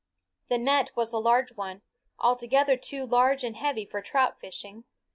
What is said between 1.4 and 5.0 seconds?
one, altogether too large and heavy for trout fishing.